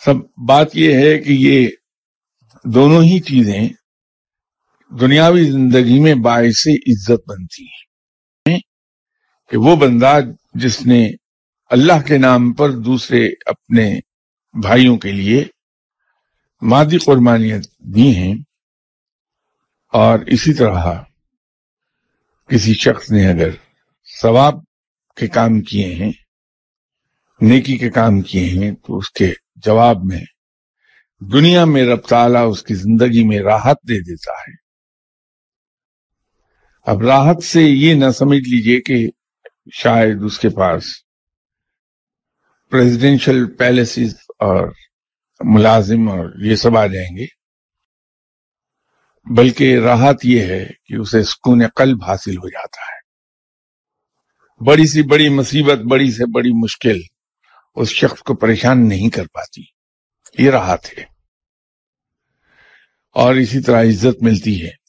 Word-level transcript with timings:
سب 0.00 0.14
بات 0.46 0.76
یہ 0.76 0.94
ہے 0.94 1.18
کہ 1.18 1.32
یہ 1.32 1.68
دونوں 2.64 3.02
ہی 3.02 3.20
چیزیں 3.20 3.68
دنیاوی 4.92 5.44
زندگی 5.44 5.98
میں 6.00 6.14
باعث 6.14 6.66
عزت 6.68 7.28
بنتی 7.28 7.64
ہیں 7.66 8.58
کہ 9.50 9.56
وہ 9.56 9.76
بندہ 9.76 10.18
جس 10.54 10.86
نے 10.86 11.10
اللہ 11.70 12.06
کے 12.06 12.18
نام 12.18 12.52
پر 12.52 12.70
دوسرے 12.70 13.26
اپنے 13.46 13.88
بھائیوں 14.54 14.96
کے 14.98 15.12
لیے 15.12 15.44
مادی 16.62 16.98
قربانیت 16.98 17.66
دی 17.94 18.14
ہیں 18.16 18.34
اور 19.92 20.18
اسی 20.26 20.54
طرح 20.54 20.92
کسی 22.50 22.74
شخص 22.74 23.10
نے 23.10 23.26
اگر 23.26 23.50
ثواب 24.20 24.62
کے 25.16 25.26
کام 25.28 25.60
کیے 25.60 25.94
ہیں 25.94 26.12
نیکی 27.42 27.78
کے 27.78 27.90
کام 27.90 28.20
کیے 28.20 28.44
ہیں 28.44 28.72
تو 28.72 28.98
اس 28.98 29.10
کے 29.10 29.32
جواب 29.56 29.96
میں 30.04 30.24
دنیا 31.20 31.64
میں 31.64 31.86
رب 31.86 32.00
تعالیٰ 32.00 32.50
اس 32.50 32.62
کی 32.62 32.74
زندگی 32.74 33.24
میں 33.24 33.38
راحت 33.38 33.76
دے 33.88 34.00
دیتا 34.00 34.32
ہے۔ 34.32 34.54
اب 36.86 37.00
راحت 37.00 37.44
سے 37.44 37.62
یہ 37.62 37.94
نہ 37.94 38.10
سمجھ 38.10 38.38
لیجیے 38.38 38.80
کہ 38.80 39.08
شاید 39.74 40.22
اس 40.24 40.38
کے 40.38 40.48
پاس 40.48 40.84
پریزیڈینشل 42.70 43.50
پیلسز 43.50 44.14
اور 44.38 44.72
ملازم 45.40 46.08
اور 46.08 46.44
یہ 46.44 46.56
سب 46.56 46.76
آ 46.76 46.86
جائیں 46.86 47.16
گے۔ 47.16 47.26
بلکہ 49.36 49.78
راحت 49.78 50.16
یہ 50.24 50.40
ہے 50.40 50.66
کہ 50.84 50.94
اسے 50.94 51.22
سکون 51.22 51.62
قلب 51.76 52.04
حاصل 52.04 52.36
ہو 52.36 52.48
جاتا 52.48 52.80
ہے۔ 52.80 53.02
بڑی 54.64 54.86
سی 54.86 55.02
بڑی 55.02 55.28
مصیبت 55.28 55.78
بڑی 55.78 56.10
سے 56.10 56.24
بڑی 56.26 56.50
مشکل 56.52 57.00
اس 57.74 57.88
شخص 57.88 58.18
کو 58.18 58.34
پریشان 58.34 58.88
نہیں 58.88 59.10
کر 59.10 59.26
پاتی۔ 59.26 59.62
یہ 60.38 60.50
راحت 60.50 60.98
ہے 60.98 61.04
اور 63.12 63.34
اسی 63.34 63.60
طرح 63.60 63.82
عزت 63.82 64.22
ملتی 64.22 64.66
ہے۔ 64.66 64.81